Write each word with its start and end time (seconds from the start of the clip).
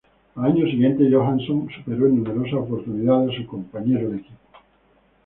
Al 0.35 0.45
año 0.45 0.65
siguiente 0.65 1.07
Johansson 1.13 1.69
superó 1.69 2.07
en 2.07 2.23
numerosas 2.23 2.55
oportunidades 2.59 3.29
a 3.29 3.37
su 3.39 3.45
compañero 3.45 4.09
de 4.09 4.17
equipo. 4.17 4.39